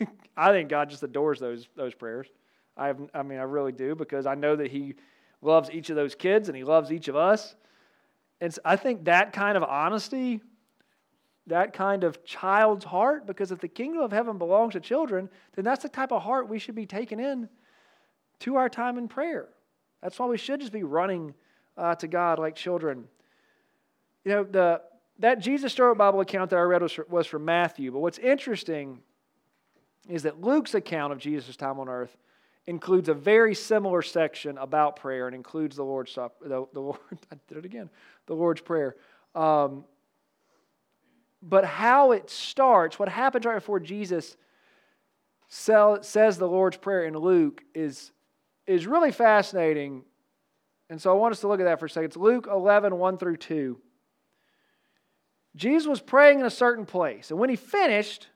[0.36, 2.28] I think God just adores those, those prayers.
[2.76, 4.94] I, have, I mean, I really do because I know that He
[5.42, 7.56] loves each of those kids and He loves each of us.
[8.40, 10.40] And so I think that kind of honesty,
[11.48, 15.64] that kind of child's heart, because if the kingdom of heaven belongs to children, then
[15.64, 17.48] that's the type of heart we should be taking in
[18.40, 19.48] to our time in prayer.
[20.02, 21.34] That's why we should just be running
[21.76, 23.04] uh, to God like children.
[24.24, 24.82] You know, the,
[25.18, 29.00] that Jesus Story Bible account that I read was, was from Matthew, but what's interesting
[30.08, 32.16] is that Luke's account of Jesus' time on earth
[32.66, 36.98] includes a very similar section about prayer and includes the Lord's The, the Lord,
[37.32, 37.88] I did it again.
[38.26, 38.96] The Lord's Prayer.
[39.34, 39.84] Um,
[41.42, 44.36] but how it starts, what happens right before Jesus
[45.48, 48.12] sell, says the Lord's Prayer in Luke is,
[48.66, 50.04] is really fascinating.
[50.90, 52.06] And so I want us to look at that for a second.
[52.06, 53.78] It's Luke 11, 1 through 2.
[55.56, 58.28] Jesus was praying in a certain place, and when he finished,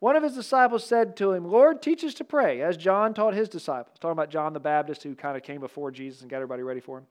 [0.00, 3.34] one of his disciples said to him, Lord, teach us to pray, as John taught
[3.34, 3.98] his disciples.
[4.00, 6.80] Talking about John the Baptist, who kind of came before Jesus and got everybody ready
[6.80, 7.06] for him.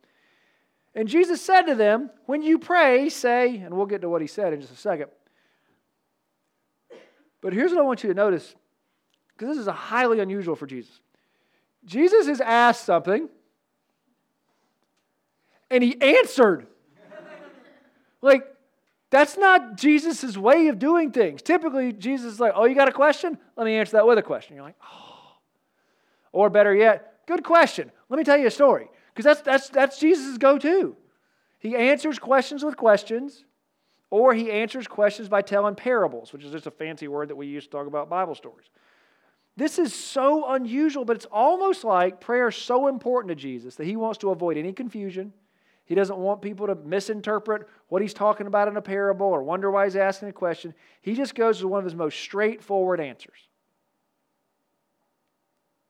[0.99, 4.27] And Jesus said to them, When you pray, say, and we'll get to what he
[4.27, 5.07] said in just a second.
[7.39, 8.53] But here's what I want you to notice,
[9.29, 10.99] because this is a highly unusual for Jesus.
[11.85, 13.29] Jesus is asked something,
[15.71, 16.67] and he answered.
[18.21, 18.43] like,
[19.09, 21.41] that's not Jesus' way of doing things.
[21.41, 23.37] Typically, Jesus is like, Oh, you got a question?
[23.55, 24.57] Let me answer that with a question.
[24.57, 25.37] You're like, Oh.
[26.33, 27.89] Or better yet, good question.
[28.09, 28.89] Let me tell you a story.
[29.13, 30.95] Because that's, that's, that's Jesus' go to.
[31.59, 33.43] He answers questions with questions,
[34.09, 37.47] or he answers questions by telling parables, which is just a fancy word that we
[37.47, 38.69] use to talk about Bible stories.
[39.57, 43.85] This is so unusual, but it's almost like prayer is so important to Jesus that
[43.85, 45.33] he wants to avoid any confusion.
[45.83, 49.69] He doesn't want people to misinterpret what he's talking about in a parable or wonder
[49.69, 50.73] why he's asking a question.
[51.01, 53.48] He just goes to one of his most straightforward answers.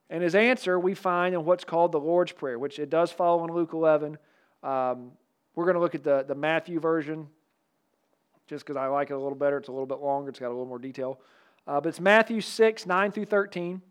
[0.10, 3.43] And his answer we find in what's called the Lord's Prayer, which it does follow
[3.45, 4.17] in Luke 11.
[4.63, 5.12] Um,
[5.56, 7.28] we're going to look at the, the Matthew version
[8.48, 9.58] just because I like it a little better.
[9.58, 11.19] It's a little bit longer, it's got a little more detail.
[11.67, 13.82] Uh, but it's Matthew 6, 9 through 13.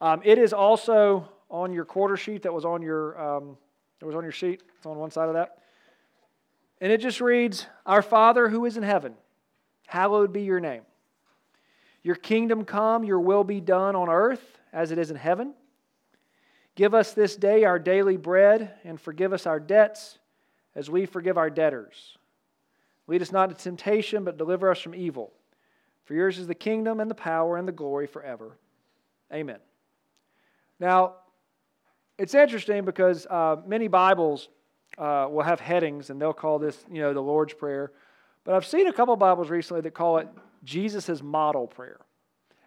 [0.00, 3.56] Um, it is also on your quarter sheet that was on your, um,
[4.00, 4.62] that was on your sheet.
[4.76, 5.58] It's on one side of that.
[6.80, 9.14] And it just reads Our Father who is in heaven,
[9.86, 10.82] hallowed be your name.
[12.02, 15.54] Your kingdom come, your will be done on earth as it is in heaven.
[16.78, 20.20] Give us this day our daily bread, and forgive us our debts
[20.76, 22.16] as we forgive our debtors.
[23.08, 25.32] Lead us not into temptation, but deliver us from evil.
[26.04, 28.56] For yours is the kingdom and the power and the glory forever.
[29.32, 29.58] Amen.
[30.78, 31.14] Now,
[32.16, 34.48] it's interesting because uh, many Bibles
[34.98, 37.90] uh, will have headings, and they'll call this, you know, the Lord's Prayer.
[38.44, 40.28] But I've seen a couple Bibles recently that call it
[40.62, 41.98] Jesus' model prayer.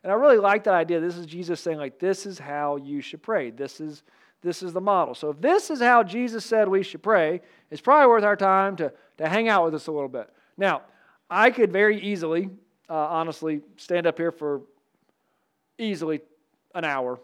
[0.03, 0.99] And I really like that idea.
[0.99, 3.51] This is Jesus saying, like, this is how you should pray.
[3.51, 4.03] This is,
[4.41, 5.13] this is the model.
[5.13, 8.75] So if this is how Jesus said we should pray, it's probably worth our time
[8.77, 10.29] to, to hang out with us a little bit.
[10.57, 10.81] Now,
[11.29, 12.49] I could very easily,
[12.89, 14.61] uh, honestly, stand up here for
[15.77, 16.21] easily
[16.73, 17.19] an hour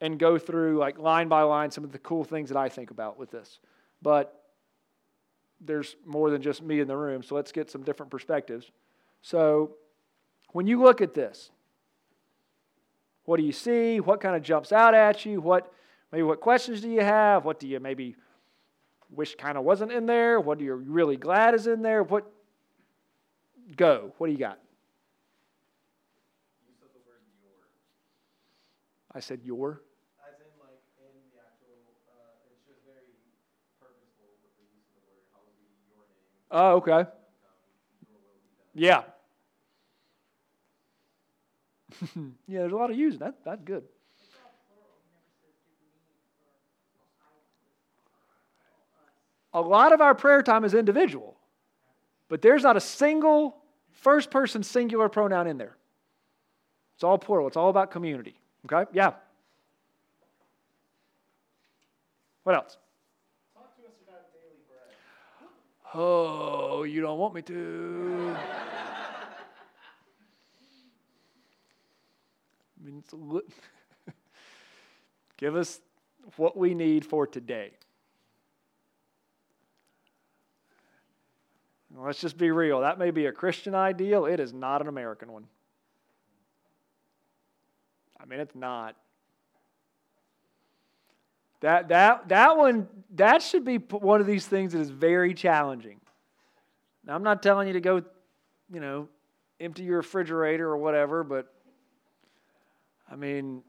[0.00, 2.90] and go through, like, line by line, some of the cool things that I think
[2.90, 3.60] about with this.
[4.02, 4.44] But
[5.60, 8.70] there's more than just me in the room, so let's get some different perspectives.
[9.22, 9.76] So
[10.52, 11.50] when you look at this,
[13.28, 14.00] what do you see?
[14.00, 15.42] What kind of jumps out at you?
[15.42, 15.70] What
[16.10, 17.44] maybe what questions do you have?
[17.44, 18.16] What do you maybe
[19.10, 20.40] wish kind of wasn't in there?
[20.40, 22.02] What are you really glad is in there?
[22.02, 22.24] What
[23.76, 24.14] go?
[24.16, 24.58] What do you got?
[29.12, 29.82] I said your.
[30.24, 31.76] As in, like, in the actual,
[32.08, 33.12] uh, it's just very
[33.78, 37.04] purposeful with the use of the word, hallowed be your name, Oh, okay.
[38.08, 39.04] your will be done.
[39.04, 39.17] Yeah.
[42.46, 43.20] yeah, there's a lot of using.
[43.20, 43.84] That that's good.
[49.54, 51.36] A lot of our prayer time is individual,
[52.28, 53.56] but there's not a single
[53.92, 55.76] first person singular pronoun in there.
[56.94, 57.46] It's all plural.
[57.46, 58.38] It's all about community.
[58.66, 58.90] Okay?
[58.92, 59.12] Yeah.
[62.42, 62.76] What else?
[63.54, 65.94] Talk to us about daily bread.
[65.94, 68.36] Oh, you don't want me to.
[72.90, 73.02] mean,
[75.36, 75.80] Give us
[76.36, 77.70] what we need for today.
[81.96, 82.80] Let's just be real.
[82.80, 85.44] That may be a Christian ideal, it is not an American one.
[88.20, 88.94] I mean, it's not.
[91.60, 96.00] That, that, that one, that should be one of these things that is very challenging.
[97.04, 98.02] Now, I'm not telling you to go
[98.72, 99.08] you know,
[99.60, 101.52] empty your refrigerator or whatever, but
[103.10, 103.62] I mean,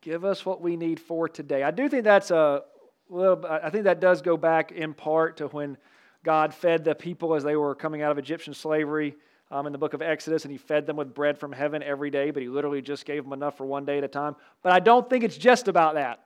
[0.00, 1.62] give us what we need for today.
[1.62, 2.62] I do think that's a
[3.08, 5.76] little, I think that does go back in part to when
[6.24, 9.16] God fed the people as they were coming out of Egyptian slavery
[9.50, 12.10] um, in the book of Exodus, and He fed them with bread from heaven every
[12.10, 14.36] day, but He literally just gave them enough for one day at a time.
[14.62, 16.24] But I don't think it's just about that.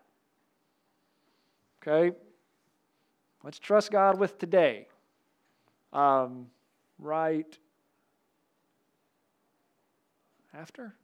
[1.83, 2.17] Okay?
[3.43, 4.89] Let's trust God with today.
[5.93, 6.47] Um,
[6.99, 7.59] right
[10.59, 10.95] after?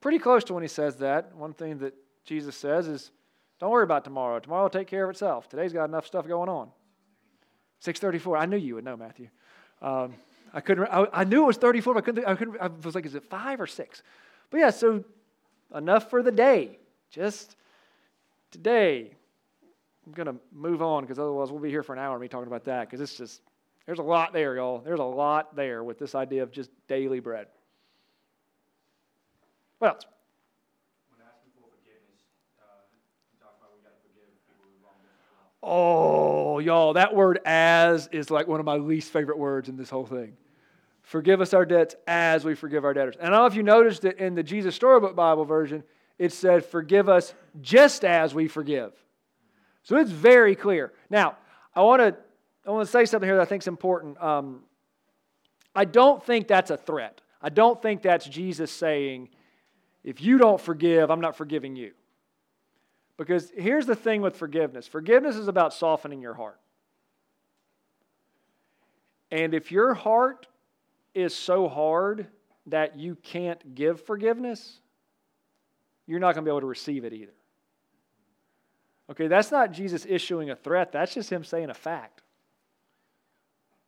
[0.00, 1.34] Pretty close to when he says that.
[1.34, 3.10] One thing that Jesus says is,
[3.58, 4.38] don't worry about tomorrow.
[4.38, 5.48] Tomorrow will take care of itself.
[5.48, 6.70] Today's got enough stuff going on.
[7.80, 8.36] 634.
[8.36, 9.28] I knew you would know, Matthew.
[9.82, 10.14] Um,
[10.52, 10.86] I couldn't.
[10.86, 12.24] I, I, knew it was 34, but I couldn't.
[12.24, 12.56] I couldn't.
[12.60, 14.02] I was like, is it five or six?
[14.50, 15.04] But yeah, so
[15.74, 16.78] enough for the day.
[17.10, 17.56] Just
[18.50, 19.12] today.
[20.06, 22.64] I'm gonna move on because otherwise we'll be here for an hour me talking about
[22.64, 23.42] that because it's just
[23.86, 24.78] there's a lot there, y'all.
[24.78, 27.46] There's a lot there with this idea of just daily bread.
[27.46, 27.48] What else?
[27.48, 28.18] When asking for forgiveness, uh, you talk about
[28.64, 30.04] we got to forgive people who wronged us.
[35.62, 39.90] Oh, y'all, that word as is like one of my least favorite words in this
[39.90, 40.36] whole thing.
[41.02, 43.16] Forgive us our debts as we forgive our debtors.
[43.16, 45.82] And I don't know if you noticed that in the Jesus Storybook Bible version,
[46.18, 48.92] it said, Forgive us just as we forgive.
[49.82, 50.92] So it's very clear.
[51.10, 51.36] Now,
[51.74, 52.16] I want to
[52.66, 54.22] I want to say something here that I think is important.
[54.22, 54.60] Um,
[55.74, 57.20] I don't think that's a threat.
[57.40, 59.30] I don't think that's Jesus saying,
[60.02, 61.92] if you don't forgive, I'm not forgiving you.
[63.16, 66.58] Because here's the thing with forgiveness forgiveness is about softening your heart.
[69.30, 70.46] And if your heart
[71.14, 72.26] is so hard
[72.66, 74.78] that you can't give forgiveness,
[76.06, 77.32] you're not going to be able to receive it either.
[79.10, 82.22] Okay, that's not Jesus issuing a threat, that's just him saying a fact.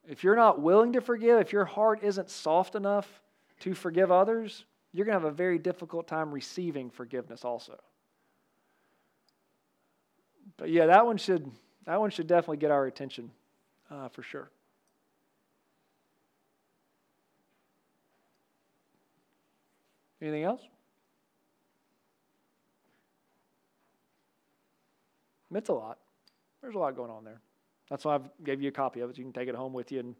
[0.08, 3.22] If you're not willing to forgive, if your heart isn't soft enough
[3.60, 7.78] to forgive others, you're going to have a very difficult time receiving forgiveness also.
[10.56, 11.50] But yeah, that one should
[11.86, 13.30] that one should definitely get our attention
[13.90, 14.50] uh, for sure.
[20.20, 20.62] Anything else?
[25.52, 25.98] It's a lot.
[26.62, 27.40] There's a lot going on there.
[27.90, 29.18] That's why I gave you a copy of it.
[29.18, 30.14] You can take it home with you and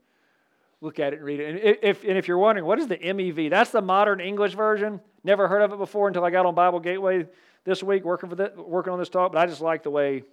[0.83, 1.49] look at it and read it.
[1.49, 3.49] And if, and if you're wondering, what is the MEV?
[3.49, 5.01] That's the modern English version.
[5.23, 7.27] Never heard of it before until I got on Bible Gateway
[7.65, 10.25] this week working, for the, working on this talk, but I just like the way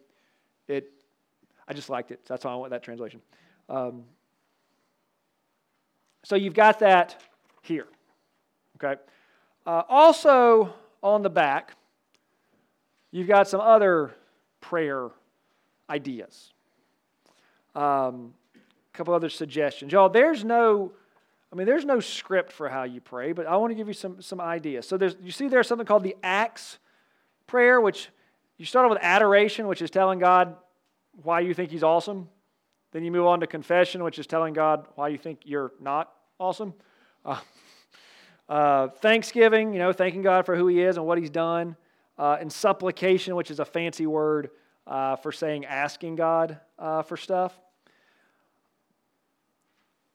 [0.67, 0.91] it,
[1.67, 2.21] I just liked it.
[2.27, 3.21] So that's why I want that translation.
[3.69, 4.05] Um,
[6.23, 7.23] so you've got that
[7.61, 7.85] here.
[8.83, 8.99] Okay.
[9.67, 11.75] Uh, also on the back,
[13.11, 14.15] you've got some other
[14.61, 15.09] prayer
[15.91, 16.53] ideas.
[17.75, 18.33] Um,
[18.99, 19.93] couple other suggestions.
[19.93, 20.91] Y'all, there's no,
[21.53, 23.93] I mean, there's no script for how you pray, but I want to give you
[23.93, 24.85] some, some ideas.
[24.85, 26.79] So there's, you see there's something called the Acts
[27.47, 28.09] prayer, which
[28.57, 30.53] you start off with adoration, which is telling God
[31.23, 32.27] why you think he's awesome.
[32.91, 36.11] Then you move on to confession, which is telling God why you think you're not
[36.37, 36.73] awesome.
[37.23, 37.39] Uh,
[38.49, 41.77] uh, thanksgiving, you know, thanking God for who he is and what he's done.
[42.17, 44.49] Uh, and supplication, which is a fancy word
[44.85, 47.57] uh, for saying asking God uh, for stuff.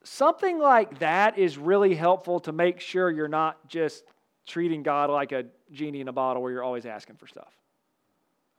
[0.05, 4.05] Something like that is really helpful to make sure you're not just
[4.47, 7.53] treating God like a genie in a bottle where you're always asking for stuff.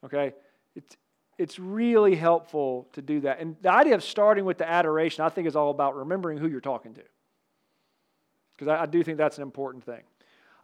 [0.03, 0.33] Okay?
[0.75, 0.97] It's,
[1.37, 3.39] it's really helpful to do that.
[3.39, 6.47] And the idea of starting with the adoration, I think, is all about remembering who
[6.47, 7.01] you're talking to.
[8.57, 10.01] Because I, I do think that's an important thing.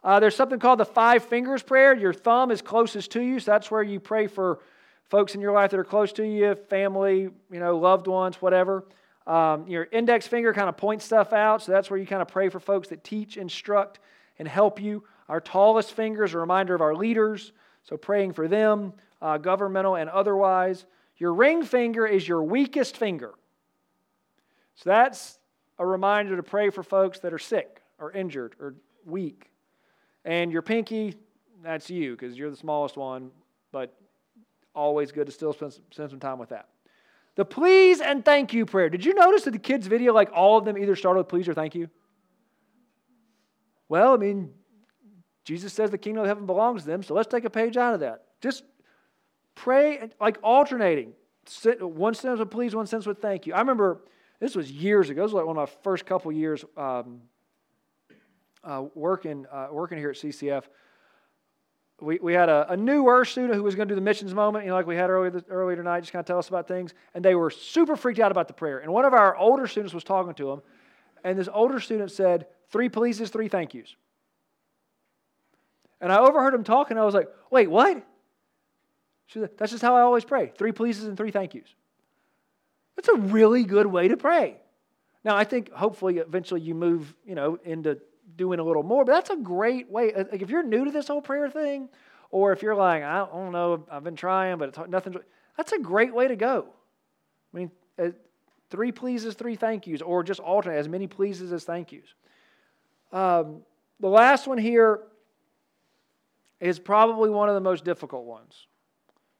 [0.02, 1.94] Uh, there's something called the five fingers prayer.
[1.94, 4.58] Your thumb is closest to you, so that's where you pray for
[5.04, 8.84] folks in your life that are close to you, family, you know, loved ones, whatever.
[9.26, 12.28] Um, your index finger kind of points stuff out, so that's where you kind of
[12.28, 14.00] pray for folks that teach, instruct,
[14.38, 15.04] and help you.
[15.28, 17.52] Our tallest finger is a reminder of our leaders,
[17.84, 20.84] so praying for them, uh, governmental and otherwise.
[21.16, 23.34] Your ring finger is your weakest finger.
[24.74, 25.38] So that's
[25.78, 28.74] a reminder to pray for folks that are sick or injured or
[29.04, 29.50] weak.
[30.24, 31.14] And your pinky,
[31.62, 33.30] that's you because you're the smallest one,
[33.70, 33.94] but
[34.74, 36.68] always good to still spend, spend some time with that.
[37.34, 38.90] The please and thank you prayer.
[38.90, 41.48] Did you notice that the kids' video, like all of them either started with please
[41.48, 41.88] or thank you?
[43.88, 44.52] Well, I mean,
[45.44, 47.94] Jesus says the kingdom of heaven belongs to them, so let's take a page out
[47.94, 48.24] of that.
[48.40, 48.64] Just
[49.54, 51.14] pray, like alternating.
[51.80, 53.54] One sentence with please, one sentence with thank you.
[53.54, 54.02] I remember
[54.38, 55.22] this was years ago.
[55.22, 57.22] This was like one of my first couple years um,
[58.62, 60.64] uh, working, uh, working here at CCF.
[62.02, 64.64] We, we had a, a newer student who was going to do the missions moment,
[64.64, 66.66] you know, like we had earlier, this, earlier tonight, just kind of tell us about
[66.66, 66.92] things.
[67.14, 68.80] And they were super freaked out about the prayer.
[68.80, 70.62] And one of our older students was talking to him,
[71.24, 73.94] and this older student said, Three pleases, three thank yous.
[76.00, 76.98] And I overheard him talking.
[76.98, 78.02] I was like, Wait, what?
[79.26, 81.68] She said, That's just how I always pray three pleases and three thank yous.
[82.96, 84.56] That's a really good way to pray.
[85.24, 87.98] Now, I think hopefully eventually you move, you know, into
[88.36, 90.12] doing a little more, but that's a great way.
[90.12, 91.88] Uh, like if you're new to this whole prayer thing,
[92.30, 95.16] or if you're like, I don't know, I've been trying, but it's nothing,
[95.56, 96.66] that's a great way to go.
[97.52, 98.08] I mean, uh,
[98.70, 102.14] three pleases, three thank yous, or just alternate as many pleases as thank yous.
[103.12, 103.62] Um,
[104.00, 105.00] the last one here
[106.60, 108.66] is probably one of the most difficult ones.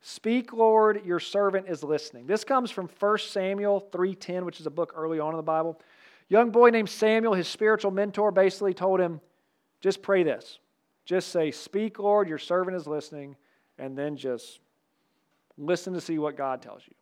[0.03, 2.27] Speak, Lord, your servant is listening.
[2.27, 5.81] This comes from 1 Samuel 3:10, which is a book early on in the Bible.
[6.33, 9.21] Young boy named Samuel, his spiritual mentor, basically told him,
[9.83, 10.61] just pray this.
[11.05, 13.37] Just say, Speak, Lord, your servant is listening,
[13.77, 14.61] and then just
[15.59, 16.95] listen to see what God tells you.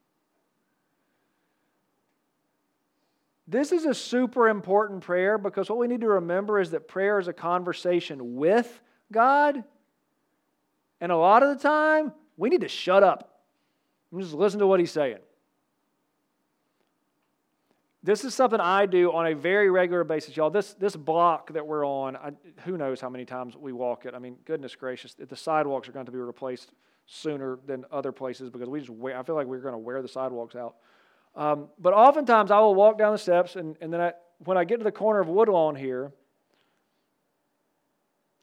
[3.47, 7.21] This is a super important prayer because what we need to remember is that prayer
[7.21, 8.81] is a conversation with
[9.13, 9.63] God.
[11.01, 13.43] And a lot of the time, we need to shut up
[14.11, 15.19] and just listen to what he's saying.
[18.03, 20.49] This is something I do on a very regular basis, y'all.
[20.49, 22.31] This, this block that we're on, I,
[22.65, 24.15] who knows how many times we walk it.
[24.15, 26.73] I mean, goodness gracious, the sidewalks are going to be replaced
[27.05, 30.01] sooner than other places because we just wear, I feel like we're going to wear
[30.01, 30.77] the sidewalks out.
[31.37, 34.65] Um, but oftentimes I will walk down the steps, and, and then I, when I
[34.65, 36.11] get to the corner of Woodlawn here,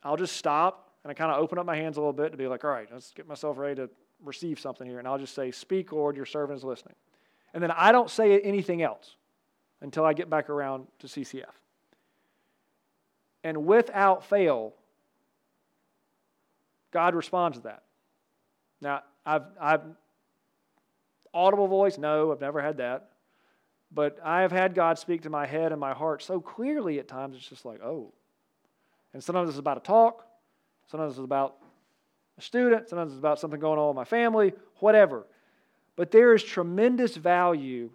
[0.03, 2.38] I'll just stop and I kind of open up my hands a little bit to
[2.38, 3.89] be like, all right, let's get myself ready to
[4.24, 4.99] receive something here.
[4.99, 6.95] And I'll just say, Speak, Lord, your servant is listening.
[7.53, 9.16] And then I don't say anything else
[9.82, 11.45] until I get back around to CCF.
[13.43, 14.73] And without fail,
[16.91, 17.84] God responds to that.
[18.82, 19.82] Now, I've, I've
[21.34, 23.11] audible voice, no, I've never had that.
[23.91, 27.07] But I have had God speak to my head and my heart so clearly at
[27.07, 28.13] times, it's just like, oh.
[29.13, 30.25] And sometimes it's about a talk,
[30.91, 31.55] sometimes it's about
[32.38, 35.25] a student, sometimes it's about something going on with my family, whatever.
[35.95, 37.89] But there is tremendous value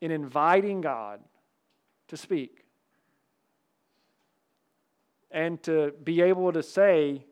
[0.00, 1.20] in inviting God
[2.08, 2.64] to speak
[5.30, 7.24] and to be able to say,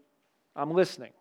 [0.54, 1.12] I'm listening.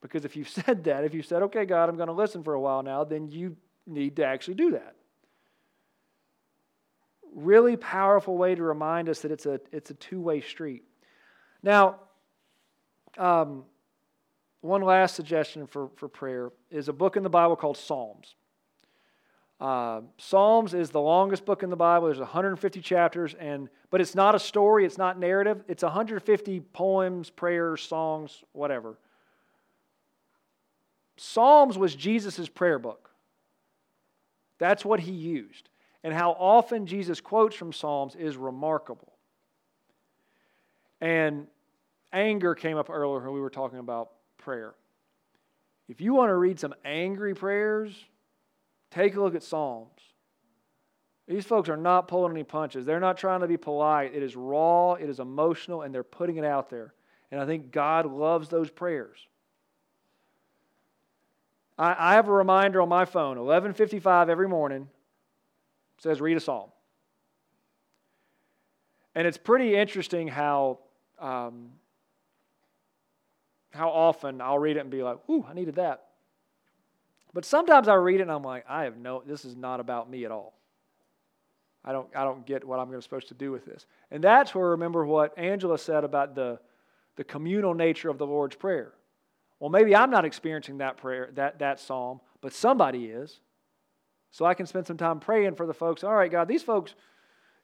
[0.00, 2.54] Because if you've said that, if you said, okay, God, I'm going to listen for
[2.54, 4.94] a while now, then you need to actually do that.
[7.34, 10.84] Really powerful way to remind us that it's a, it's a two way street.
[11.62, 11.96] Now,
[13.16, 13.64] um,
[14.60, 18.34] one last suggestion for, for prayer is a book in the Bible called Psalms.
[19.60, 22.06] Uh, Psalms is the longest book in the Bible.
[22.06, 24.84] There's 150 chapters, and but it's not a story.
[24.84, 25.64] It's not narrative.
[25.66, 28.96] It's 150 poems, prayers, songs, whatever.
[31.16, 33.10] Psalms was Jesus' prayer book.
[34.58, 35.68] That's what he used.
[36.04, 39.12] And how often Jesus quotes from Psalms is remarkable.
[41.00, 41.48] And
[42.12, 44.74] anger came up earlier when we were talking about prayer.
[45.88, 47.92] If you want to read some angry prayers,
[48.90, 50.00] Take a look at Psalms.
[51.26, 52.86] These folks are not pulling any punches.
[52.86, 54.14] They're not trying to be polite.
[54.14, 56.94] It is raw, it is emotional, and they're putting it out there.
[57.30, 59.18] And I think God loves those prayers.
[61.78, 64.88] I, I have a reminder on my phone, 1155 every morning,
[65.98, 66.70] says read a psalm.
[69.14, 70.78] And it's pretty interesting how,
[71.18, 71.70] um,
[73.72, 76.07] how often I'll read it and be like, ooh, I needed that.
[77.34, 80.10] But sometimes I read it and I'm like, I have no, this is not about
[80.10, 80.54] me at all.
[81.84, 83.86] I don't, I don't get what I'm supposed to do with this.
[84.10, 86.58] And that's where remember what Angela said about the,
[87.16, 88.92] the communal nature of the Lord's Prayer.
[89.60, 93.40] Well, maybe I'm not experiencing that prayer, that, that psalm, but somebody is.
[94.30, 96.04] So I can spend some time praying for the folks.
[96.04, 96.94] All right, God, these folks,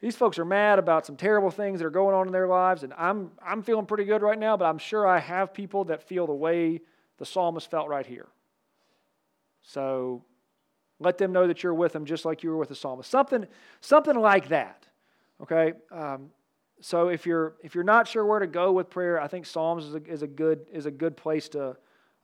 [0.01, 2.83] these folks are mad about some terrible things that are going on in their lives,
[2.83, 6.03] and I'm, I'm feeling pretty good right now, but I'm sure I have people that
[6.03, 6.81] feel the way
[7.19, 8.27] the psalmist felt right here.
[9.65, 10.23] So
[11.01, 13.11] let them know that you're with them just like you were with the psalmist.
[13.11, 13.47] Something,
[13.81, 14.87] something like that.
[15.43, 15.73] Okay?
[15.91, 16.31] Um,
[16.81, 19.85] so if you're if you're not sure where to go with prayer, I think Psalms
[19.85, 21.77] is a, is a good is a good place to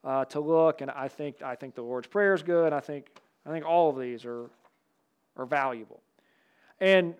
[0.05, 0.83] uh, to look.
[0.83, 2.73] And I think I think the Lord's Prayer is good.
[2.73, 3.07] I think
[3.47, 4.51] I think all of these are
[5.37, 6.03] are valuable.
[6.79, 7.15] And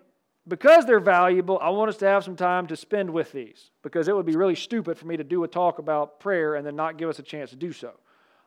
[0.47, 4.07] because they're valuable, I want us to have some time to spend with these because
[4.07, 6.75] it would be really stupid for me to do a talk about prayer and then
[6.75, 7.93] not give us a chance to do so.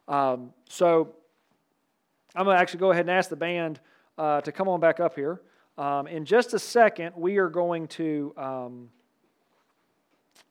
[0.08, 1.14] Um, so
[2.34, 3.80] I'm going to actually go ahead and ask the band
[4.18, 5.40] uh, to come on back up here.
[5.76, 8.90] Um, in just a second, we are going to um,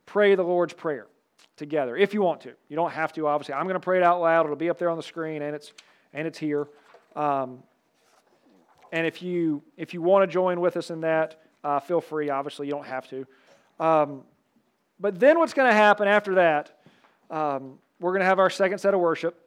[0.05, 1.07] pray the Lord's Prayer.
[1.55, 2.53] together if you want to.
[2.69, 3.53] You don't have to, obviously.
[3.55, 4.45] I'm going to pray it out loud.
[4.45, 5.73] It'll be up there on the screen and it's,
[6.13, 6.67] and it's here.
[7.15, 7.63] Um,
[8.91, 12.29] and if you, if you want to join with us in that, uh, feel free.
[12.29, 13.25] Obviously, you don't have to.
[13.79, 14.23] Um,
[14.99, 16.79] but then what's going to happen after that?
[17.29, 19.39] Um, we're going to have our second set of worship.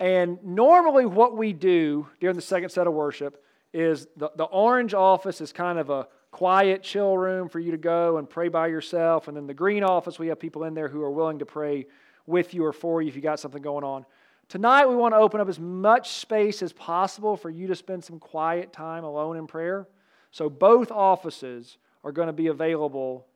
[0.00, 3.42] And normally, what we do during the second set of worship
[3.72, 7.78] is the, the orange office is kind of a quiet, chill room for you to
[7.78, 9.28] go and pray by yourself.
[9.28, 11.86] And then the green office, we have people in there who are willing to pray
[12.26, 14.04] with you or for you if you got something going on.
[14.48, 18.02] Tonight, we want to open up as much space as possible for you to spend
[18.04, 19.86] some quiet time alone in prayer.
[20.30, 23.26] So, both offices are going to be available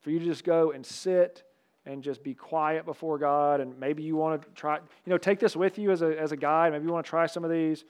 [0.00, 1.44] for you to just go and sit
[1.90, 3.60] and just be quiet before God.
[3.60, 6.32] And maybe you want to try, you know, take this with you as a, as
[6.32, 6.72] a guide.
[6.72, 7.84] Maybe you want to try some of these.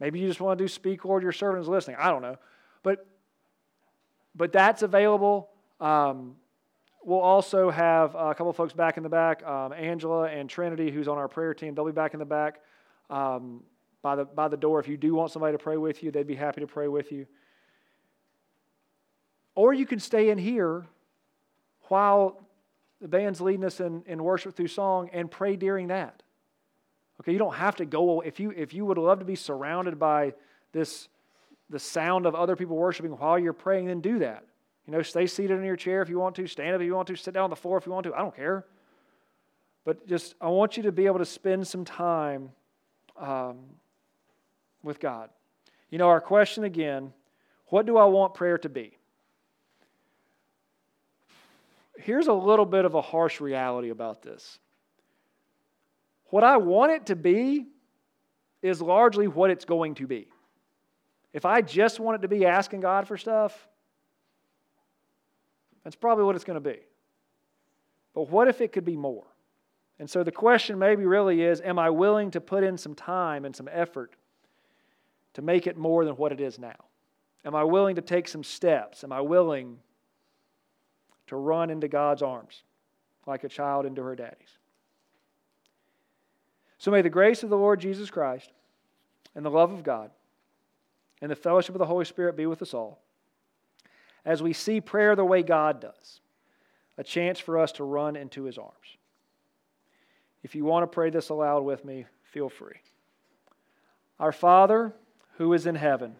[0.00, 1.96] Maybe you just want to do speak, Lord, your servant is listening.
[1.98, 2.36] I don't know.
[2.82, 3.06] But,
[4.34, 5.48] but that's available.
[5.80, 6.36] Um,
[7.04, 11.08] we'll also have a couple folks back in the back um, Angela and Trinity, who's
[11.08, 11.74] on our prayer team.
[11.74, 12.60] They'll be back in the back
[13.08, 13.62] um,
[14.02, 14.80] by, the, by the door.
[14.80, 17.12] If you do want somebody to pray with you, they'd be happy to pray with
[17.12, 17.26] you.
[19.54, 20.84] Or you can stay in here
[21.88, 22.45] while
[23.00, 26.22] the band's leading us in, in worship through song and pray during that.
[27.20, 29.98] Okay, you don't have to go if you if you would love to be surrounded
[29.98, 30.34] by
[30.72, 31.08] this
[31.70, 34.44] the sound of other people worshiping while you're praying, then do that.
[34.86, 36.94] You know, stay seated in your chair if you want to, stand up if you
[36.94, 38.14] want to, sit down on the floor if you want to.
[38.14, 38.66] I don't care.
[39.84, 42.50] But just I want you to be able to spend some time
[43.16, 43.58] um,
[44.82, 45.30] with God.
[45.90, 47.12] You know, our question again:
[47.68, 48.95] What do I want prayer to be?
[51.98, 54.58] Here's a little bit of a harsh reality about this.
[56.26, 57.66] What I want it to be
[58.62, 60.28] is largely what it's going to be.
[61.32, 63.68] If I just want it to be asking God for stuff,
[65.84, 66.78] that's probably what it's going to be.
[68.14, 69.26] But what if it could be more?
[69.98, 73.44] And so the question maybe really is Am I willing to put in some time
[73.44, 74.16] and some effort
[75.34, 76.76] to make it more than what it is now?
[77.44, 79.04] Am I willing to take some steps?
[79.04, 79.78] Am I willing
[81.28, 82.62] to run into God's arms
[83.26, 84.58] like a child into her daddy's.
[86.78, 88.50] So may the grace of the Lord Jesus Christ
[89.34, 90.10] and the love of God
[91.20, 93.00] and the fellowship of the Holy Spirit be with us all
[94.24, 96.20] as we see prayer the way God does,
[96.98, 98.74] a chance for us to run into his arms.
[100.42, 102.80] If you want to pray this aloud with me, feel free.
[104.18, 104.92] Our Father,
[105.38, 106.16] who is in heaven,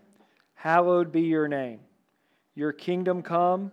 [0.55, 1.81] hallowed be your name.
[2.55, 3.73] Your kingdom come